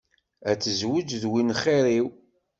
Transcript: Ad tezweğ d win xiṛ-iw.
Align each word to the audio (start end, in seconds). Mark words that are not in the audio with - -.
Ad 0.49 0.59
tezweğ 0.61 1.01
d 1.21 1.23
win 1.31 1.49
xiṛ-iw. 1.61 2.07